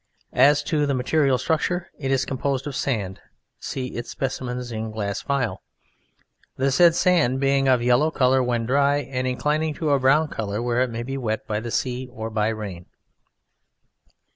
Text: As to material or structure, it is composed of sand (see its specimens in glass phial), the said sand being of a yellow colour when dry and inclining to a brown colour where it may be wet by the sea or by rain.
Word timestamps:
As 0.33 0.63
to 0.63 0.91
material 0.95 1.35
or 1.35 1.37
structure, 1.37 1.91
it 1.99 2.09
is 2.09 2.25
composed 2.25 2.65
of 2.65 2.75
sand 2.75 3.21
(see 3.59 3.89
its 3.89 4.09
specimens 4.09 4.71
in 4.71 4.89
glass 4.89 5.21
phial), 5.21 5.61
the 6.57 6.71
said 6.71 6.95
sand 6.95 7.39
being 7.39 7.67
of 7.67 7.81
a 7.81 7.85
yellow 7.85 8.09
colour 8.09 8.41
when 8.41 8.65
dry 8.65 8.97
and 9.01 9.27
inclining 9.27 9.75
to 9.75 9.91
a 9.91 9.99
brown 9.99 10.27
colour 10.29 10.59
where 10.59 10.81
it 10.81 10.89
may 10.89 11.03
be 11.03 11.19
wet 11.19 11.45
by 11.45 11.59
the 11.59 11.69
sea 11.69 12.09
or 12.11 12.31
by 12.31 12.47
rain. 12.47 12.87